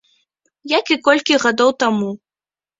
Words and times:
Як 0.71 0.85
і 0.95 0.97
колькі 1.09 1.39
гадоў 1.45 1.71
таму. 1.87 2.11